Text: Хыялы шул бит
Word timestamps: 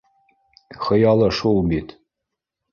Хыялы 0.85 1.29
шул 1.43 1.63
бит 1.75 1.97